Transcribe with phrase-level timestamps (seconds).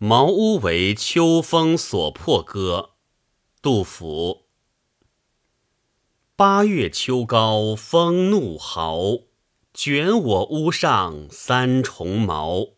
[0.00, 2.90] 茅屋为秋风所破歌。
[3.60, 4.44] 杜甫。
[6.36, 8.94] 八月秋高风怒号，
[9.74, 12.74] 卷我屋上三重茅。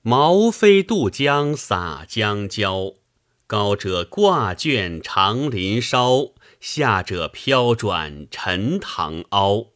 [0.00, 2.94] 茅飞渡江洒江郊，
[3.46, 9.66] 高者挂卷长林梢，下者飘转沉塘凹。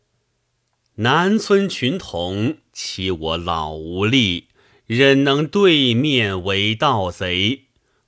[0.94, 4.46] 南村群童欺我老无力。
[4.90, 7.66] 忍能对面为盗贼，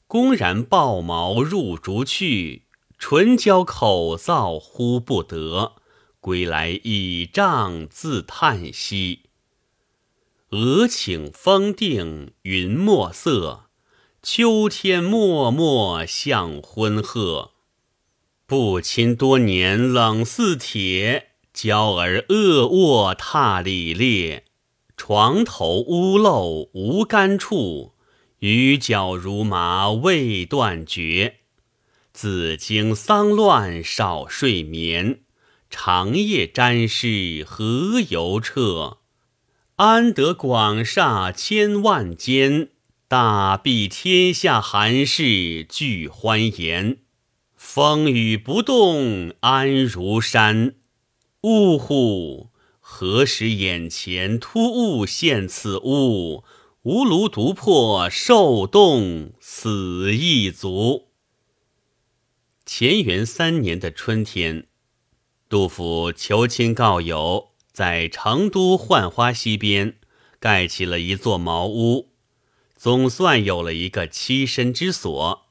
[0.08, 2.62] 公然抱矛入竹去，
[2.98, 5.74] 唇焦口燥呼不得，
[6.18, 9.26] 归来倚杖自叹息。
[10.50, 13.66] 俄顷风定云墨色，
[14.20, 17.52] 秋天漠漠向昏鹤。
[18.44, 24.46] 不亲多年冷似铁，娇儿恶卧踏里裂。
[24.96, 27.94] 床头屋漏无干处，
[28.38, 31.36] 雨脚如麻未断绝。
[32.12, 35.20] 自经丧乱少睡眠，
[35.70, 38.98] 长夜沾湿何由彻？
[39.76, 42.68] 安得广厦千万间，
[43.08, 46.98] 大庇天下寒士俱欢颜。
[47.56, 50.74] 风雨不动安如山，
[51.40, 52.51] 呜呼！
[52.94, 56.44] 何时眼前突兀现此物？
[56.82, 61.08] 吾庐独破受冻死亦足。
[62.66, 64.66] 乾元三年的春天，
[65.48, 69.96] 杜甫求亲告友，在成都浣花溪边
[70.38, 72.10] 盖起了一座茅屋，
[72.76, 75.46] 总算有了一个栖身之所。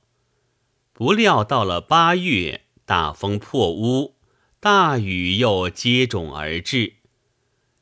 [0.93, 4.13] 不料到了八月，大风破屋，
[4.59, 7.00] 大雨又接踵而至。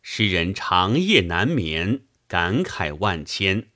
[0.01, 3.67] 诗人长夜难眠，感慨万千，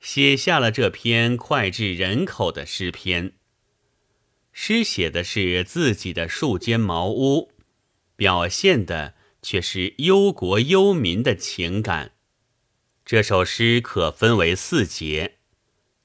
[0.00, 3.34] 写下了这篇脍炙人口的诗篇。
[4.52, 7.52] 诗写的是自己的数间茅屋，
[8.16, 12.12] 表现的却是忧国忧民的情感。
[13.04, 15.38] 这首诗可分为四节，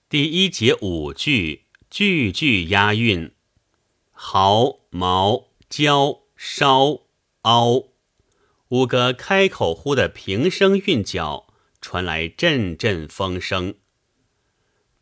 [0.07, 3.31] 第一节五句，句句押韵，
[4.11, 7.01] 毫、毛、焦、烧、
[7.41, 7.92] 凹。
[8.73, 11.45] 五个开口呼的平声韵脚
[11.79, 13.75] 传来阵阵风声。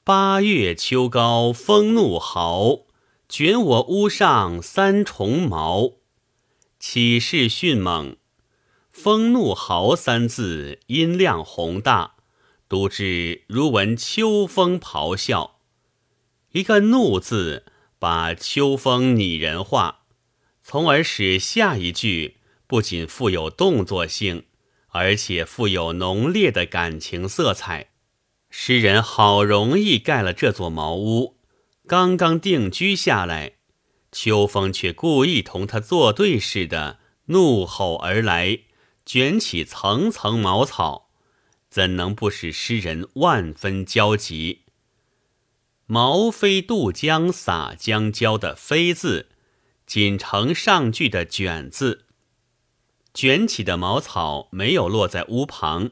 [0.03, 2.79] 八月秋高风怒号，
[3.29, 5.93] 卷我屋上三重茅。
[6.81, 8.17] 起势迅猛，
[8.91, 12.15] 风怒号三字音量宏大，
[12.67, 15.61] 读之如闻秋风咆哮。
[16.51, 17.63] 一个怒字
[17.97, 20.01] 把秋风拟人化，
[20.61, 22.39] 从而使下一句。
[22.71, 24.45] 不仅富有动作性，
[24.91, 27.89] 而且富有浓烈的感情色彩。
[28.49, 31.35] 诗人好容易盖了这座茅屋，
[31.85, 33.55] 刚刚定居下来，
[34.13, 38.59] 秋风却故意同他作对似的怒吼而来，
[39.05, 41.09] 卷起层层茅草，
[41.69, 44.61] 怎能不使诗人万分焦急？
[45.87, 49.27] 茅飞渡江洒江郊的“飞”字，
[49.85, 52.05] 仅成上句的“卷”字。
[53.13, 55.91] 卷起的茅草没有落在屋旁，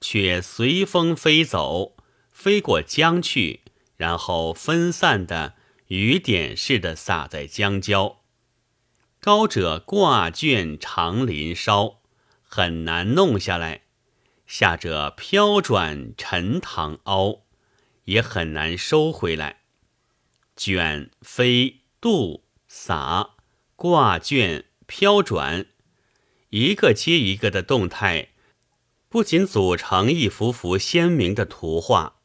[0.00, 1.96] 却随风飞走，
[2.30, 3.62] 飞过江去，
[3.96, 5.54] 然后分散的
[5.86, 8.20] 雨点似的洒在江郊。
[9.20, 12.00] 高者挂卷长林梢，
[12.42, 13.80] 很难弄下来；
[14.46, 17.44] 下者飘转沉塘凹，
[18.04, 19.62] 也很难收回来。
[20.54, 23.30] 卷、飞、渡、洒、
[23.74, 25.66] 挂卷、飘转。
[26.50, 28.28] 一个接一个的动态，
[29.10, 32.16] 不仅组成一幅幅鲜明的图画，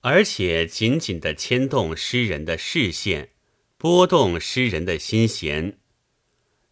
[0.00, 3.30] 而且紧紧地牵动诗人的视线，
[3.78, 5.78] 拨动诗人的心弦。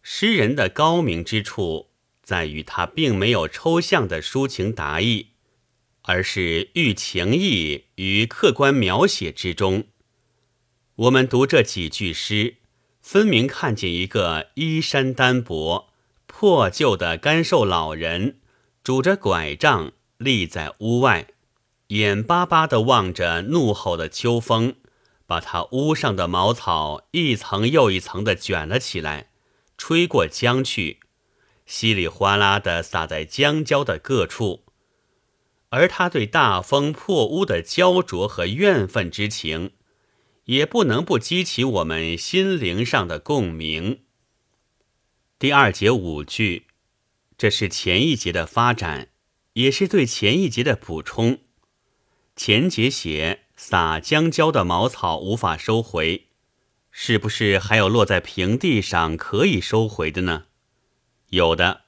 [0.01, 5.27] 诗人的高明之处在于，他并没有抽象的抒情达意，
[6.01, 9.85] 而是寓情意于客观描写之中。
[10.95, 12.57] 我们读这几句诗，
[13.01, 15.92] 分明看见一个衣衫单薄。
[16.43, 18.41] 破旧的干瘦老人
[18.83, 21.27] 拄着拐杖立在屋外，
[21.87, 24.75] 眼巴巴地望着怒吼的秋风，
[25.25, 29.29] 把他屋上的茅草一层又一层地卷了起来，
[29.77, 30.99] 吹过江去，
[31.65, 34.65] 稀里哗啦地洒在江郊的各处。
[35.69, 39.71] 而他对大风破屋的焦灼和怨愤之情，
[40.43, 44.01] 也不能不激起我们心灵上的共鸣。
[45.43, 46.67] 第二节五句，
[47.37, 49.09] 这是前一节的发展，
[49.55, 51.39] 也是对前一节的补充。
[52.33, 56.27] 前节写撒将交的茅草无法收回，
[56.91, 60.45] 是不是还有落在平地上可以收回的呢？
[61.31, 61.81] 有的，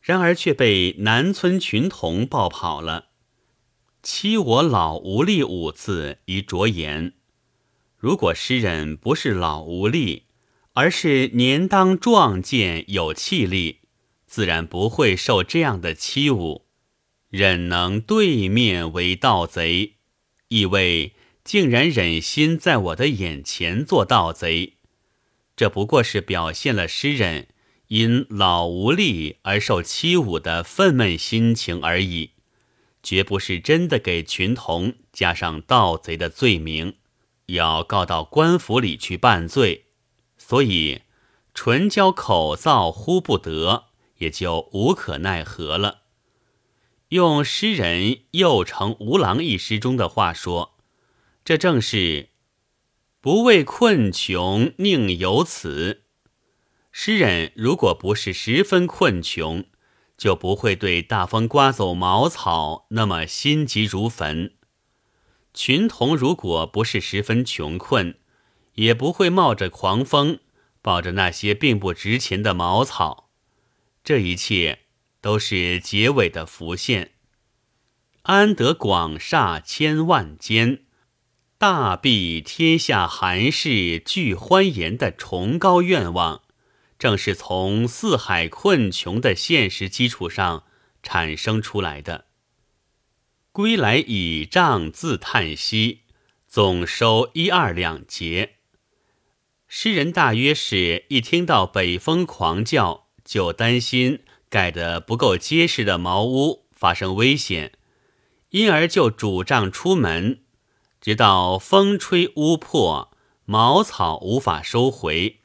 [0.00, 3.06] 然而却被南村群童抱跑了。
[4.04, 7.14] 欺我老无力五字已着言。
[7.96, 10.23] 如果诗人不是老无力，
[10.74, 13.80] 而是年当壮健有气力，
[14.26, 16.62] 自然不会受这样的欺侮，
[17.30, 19.94] 忍能对面为盗贼，
[20.48, 21.12] 意味
[21.44, 24.74] 竟然忍心在我的眼前做盗贼。
[25.54, 27.46] 这不过是表现了诗人
[27.86, 32.30] 因老无力而受欺侮的愤懑心情而已。
[33.00, 36.96] 绝不是真的给群童加上盗贼的罪名，
[37.46, 39.83] 要告到官府里去办罪，
[40.46, 41.00] 所以
[41.54, 43.86] 唇焦口燥呼不得，
[44.18, 46.02] 也就无可奈何了。
[47.08, 50.76] 用诗人又成吴郎一诗中的话说，
[51.46, 52.28] 这正是
[53.22, 56.02] 不畏困穷宁有此。
[56.92, 59.64] 诗人如果不是十分困穷。
[60.16, 64.54] 就不会对大风刮走茅草那么心急如焚。
[65.52, 68.16] 群童如果不是十分穷困，
[68.74, 70.40] 也不会冒着狂风，
[70.80, 73.30] 抱着那些并不值钱的茅草。
[74.02, 74.80] 这一切
[75.20, 77.12] 都是结尾的浮现。
[78.22, 80.84] 安得广厦千万间，
[81.58, 86.42] 大庇天下寒士俱欢颜的崇高愿望。
[86.96, 90.64] 正是从四海困穷的现实基础上
[91.02, 92.26] 产生出来的。
[93.52, 96.02] 归来倚杖自叹息，
[96.46, 98.54] 总收一二两节。
[99.66, 107.72] 诗人大约是一听到北风狂叫，就担心盖得不够结实的茅屋发生危险，
[108.50, 110.44] 因而就拄杖出门，
[111.00, 113.10] 直到风吹屋破，
[113.44, 115.40] 茅草无法收回。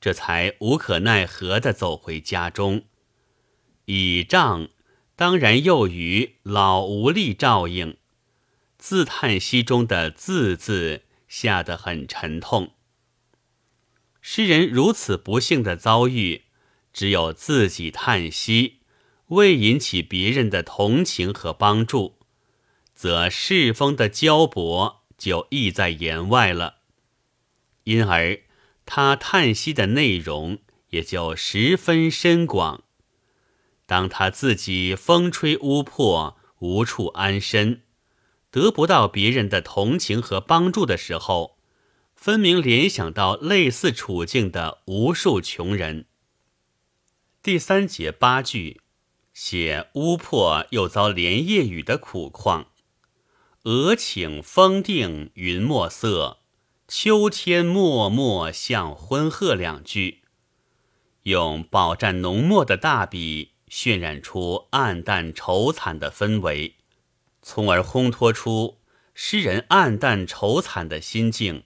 [0.00, 2.82] 这才无可奈何地走回家中，
[3.84, 4.70] 倚仗
[5.14, 7.96] 当然又与老无力照应，
[8.76, 12.72] 自叹息中的“自”字下得很沉痛。
[14.24, 16.44] 诗人如此不幸的遭遇，
[16.92, 18.78] 只有自己叹息，
[19.26, 22.14] 未引起别人的同情和帮助，
[22.94, 26.76] 则世风的交薄就溢在言外了，
[27.84, 28.40] 因而。
[28.84, 30.58] 他叹息的内容
[30.90, 32.82] 也就十分深广。
[33.86, 37.82] 当他自己风吹屋破，无处安身，
[38.50, 41.58] 得不到别人的同情和帮助的时候，
[42.22, 46.06] 分明联想到类似处境的无数穷人。
[47.42, 48.80] 第三节八句
[49.34, 52.68] 写屋破又遭连夜雨的苦况
[53.66, 56.38] ：“俄顷风定云墨色。”
[56.86, 60.20] 秋天漠漠像昏鹤两句，
[61.24, 66.76] 用饱蘸浓墨的大笔渲染出暗淡愁惨的氛围，
[67.42, 68.78] 从而烘托出
[69.12, 71.64] 诗人暗淡愁惨的心境。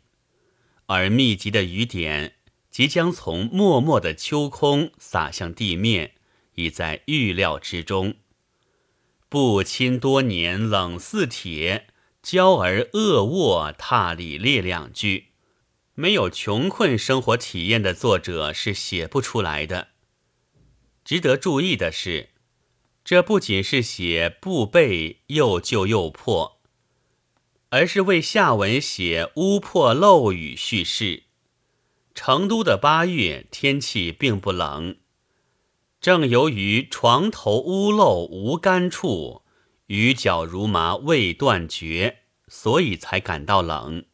[0.87, 2.37] 而密集的雨点
[2.71, 6.13] 即将从默默的秋空洒向地面，
[6.55, 8.15] 已在预料之中。
[9.29, 11.89] 不亲多年冷似铁。
[12.23, 15.27] 娇儿恶卧踏里列两句，
[15.95, 19.91] 没有穷困生活体验的作者是写不出来的。
[21.05, 22.31] 值得注意的是，
[23.05, 26.56] 这不仅是写布被又旧又破，
[27.77, 31.25] 而是为下文写屋破漏雨叙事。
[32.15, 34.97] 成都的八月天气并不冷，
[36.01, 39.43] 正由于床头屋漏无干处。
[39.89, 44.07] 雨脚如麻未断绝，所以才感到冷。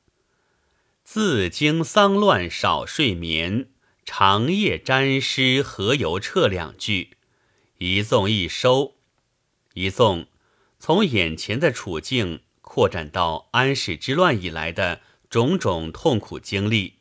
[1.04, 3.68] 自经丧乱少睡眠，
[4.04, 7.10] 长夜沾湿何由彻两句，
[7.78, 8.96] 一纵一收，
[9.74, 10.26] 一纵
[10.80, 12.40] 从眼前的处境
[12.74, 17.00] 扩展到安史之乱以来的种种痛苦经历，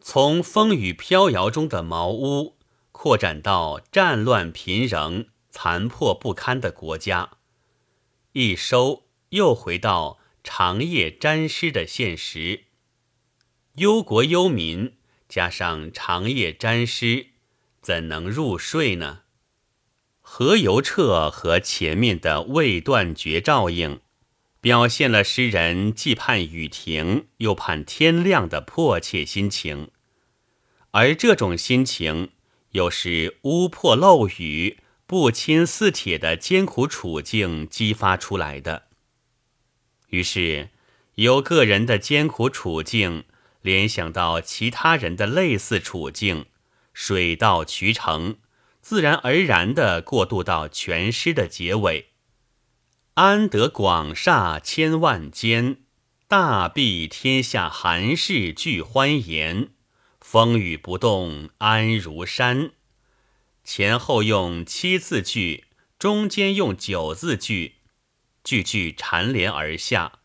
[0.00, 2.58] 从风雨飘摇中的茅屋
[2.90, 7.30] 扩展到战乱频仍、残破不堪的国家。
[8.32, 12.64] 一收又回到长夜沾湿的现实，
[13.76, 14.96] 忧国忧民
[15.28, 17.28] 加上长夜沾湿，
[17.80, 19.20] 怎能入睡呢？
[20.20, 24.00] 何由彻和前面的未断绝照应，
[24.64, 29.90] 表现了诗人既盼雨停又盼天亮的迫切心情，
[30.92, 32.30] 而这种心情
[32.70, 34.78] 又是屋破漏雨。
[35.06, 38.84] 不亲似铁的艰苦处境激发出来的，
[40.08, 40.70] 于是
[41.16, 43.24] 由个人的艰苦处境
[43.60, 46.46] 联想到其他人的类似处境，
[46.94, 48.38] 水到渠成，
[48.80, 52.13] 自然而然地过渡到全诗的结尾。
[53.14, 55.76] 安得广厦千万间，
[56.26, 59.68] 大庇天下寒士俱欢颜。
[60.20, 62.72] 风雨不动安如山。
[63.62, 65.66] 前后用七字句，
[65.96, 67.76] 中间用九字句，
[68.42, 70.18] 句句缠连而下，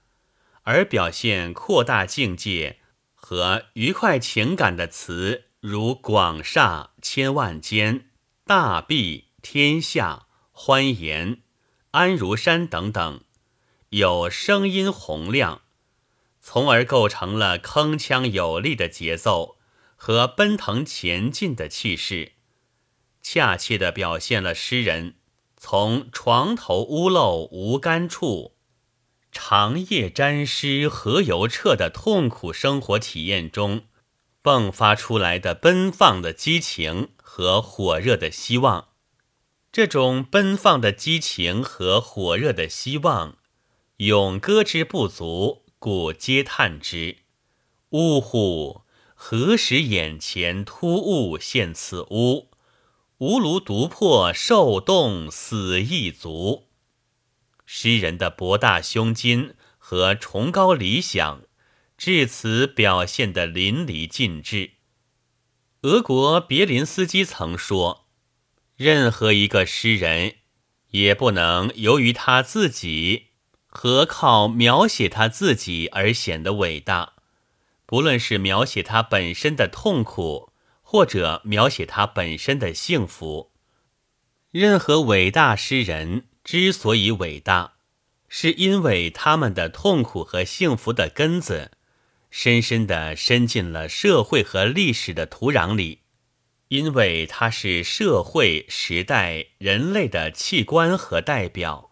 [0.64, 2.80] 而表现扩大境界
[3.14, 8.10] 和愉快情感的词，如广厦千万间、
[8.48, 11.44] 大庇天下、欢颜、
[11.92, 13.22] 安如山等等，
[13.90, 15.62] 有声音洪亮，
[16.42, 19.58] 从而构成了铿锵有力的节奏。
[20.02, 22.32] 和奔腾前进的气势，
[23.22, 25.16] 恰切地表现了诗人
[25.58, 28.56] 从床头屋漏无干处，
[29.30, 33.88] 长夜沾湿何由彻的痛苦生活体验中
[34.42, 38.88] 迸发出来的奔放的激情和火热的希望。
[39.80, 43.38] 这种奔放的激情和火热的希望，
[43.96, 47.20] 咏歌之不足，故嗟叹之。
[47.92, 48.82] 呜呼！
[49.16, 52.50] 何时眼前突兀现此屋？
[53.20, 56.68] 吾庐独破受冻死亦足。
[57.66, 61.44] 诗人的博大胸襟和崇高理想，
[61.98, 64.72] 至此表现得淋漓尽致。
[65.84, 68.08] 俄国别林斯基曾说
[68.80, 70.36] ：“任何一个诗人，
[70.92, 73.26] 也不能由于他自己
[73.68, 77.16] 和靠描写他自己而显得伟大。”
[77.86, 83.52] 不论是描写他本身的痛苦，或者描写他本身的幸福，
[84.50, 87.74] 任何伟大诗人之所以伟大，
[88.30, 91.72] 是因为他们的痛苦和幸福的根子，
[92.32, 96.04] 深深地深进了社会和历史的土壤里，
[96.70, 101.92] 因为他是社会、时代、人类的器官和代表。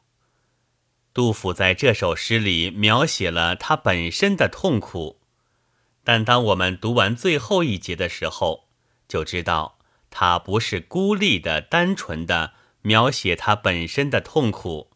[1.15, 5.19] 杜甫在这首诗里描写了他本身的痛苦。
[6.03, 8.69] 但当我们读完最后一节的时候，
[9.07, 9.79] 就知道
[10.11, 12.53] 他不是孤立的、单纯的
[12.83, 14.91] 描写他本身的痛苦，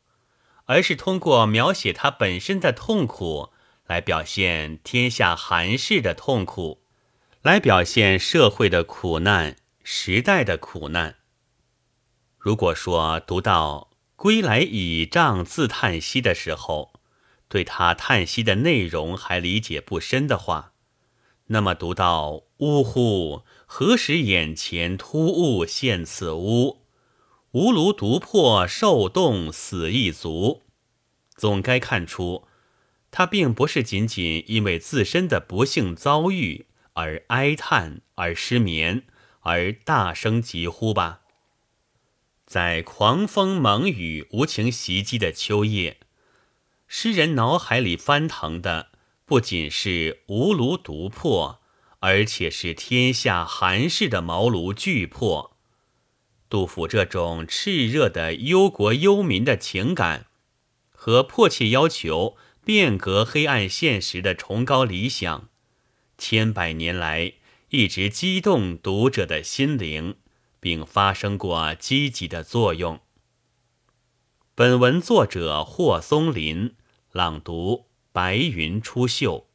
[0.66, 3.50] 而是通过描写他本身的痛苦
[3.88, 6.84] 来表现天下寒士的痛苦，
[7.42, 11.16] 来表现社会的苦难、时代的苦难。
[12.38, 16.94] 如果说读到“归来倚杖自叹息”的时候，
[17.48, 20.74] 对他叹息的内容还理解不深的话，
[21.48, 26.86] 那么读到“呜呼，何时眼前突兀现此屋？
[27.52, 30.64] 吾庐独破受冻死亦足”，
[31.36, 32.48] 总该看出，
[33.10, 39.04] 他并不是仅仅因为自身的不幸遭遇而哀叹、而失眠、
[39.42, 41.22] 而大声疾呼吧。
[42.46, 45.98] 在狂风猛雨无情袭击的秋夜，
[46.88, 48.90] 诗人脑海里翻腾的。
[49.24, 51.62] 不仅是无庐独破，
[52.00, 55.56] 而且是天下寒士的茅庐俱破。
[56.50, 60.26] 杜甫这种炽热的忧国忧民的情感，
[60.92, 65.48] 和迫切要求变革黑暗现实的崇高理想，
[66.18, 67.36] 千百年来
[67.72, 70.18] 一直激动读者的心灵，
[70.60, 73.00] 并发生过积极的作用。
[74.54, 76.76] 本文作者霍松林
[77.12, 77.88] 朗读。
[78.14, 79.46] 白云出岫。